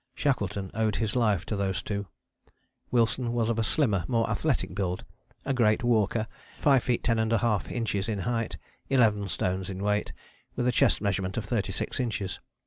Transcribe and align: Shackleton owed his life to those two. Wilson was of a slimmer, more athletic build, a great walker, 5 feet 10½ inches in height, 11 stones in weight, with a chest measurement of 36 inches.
Shackleton 0.15 0.71
owed 0.73 0.95
his 0.95 1.15
life 1.15 1.45
to 1.45 1.55
those 1.55 1.83
two. 1.83 2.07
Wilson 2.89 3.33
was 3.33 3.49
of 3.49 3.59
a 3.59 3.63
slimmer, 3.63 4.03
more 4.07 4.27
athletic 4.27 4.73
build, 4.73 5.05
a 5.45 5.53
great 5.53 5.83
walker, 5.83 6.25
5 6.59 6.81
feet 6.83 7.03
10½ 7.03 7.71
inches 7.71 8.09
in 8.09 8.17
height, 8.21 8.57
11 8.89 9.29
stones 9.29 9.69
in 9.69 9.83
weight, 9.83 10.11
with 10.55 10.67
a 10.67 10.71
chest 10.71 11.01
measurement 11.01 11.37
of 11.37 11.45
36 11.45 11.99
inches. 11.99 12.39